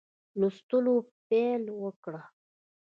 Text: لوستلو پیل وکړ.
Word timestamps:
لوستلو 0.39 0.95
پیل 1.27 1.63
وکړ. 1.81 2.13